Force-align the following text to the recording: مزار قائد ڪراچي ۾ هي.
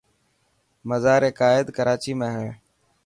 مزار 0.89 1.23
قائد 1.39 1.67
ڪراچي 1.77 2.13
۾ 2.21 2.27
هي. 2.37 2.49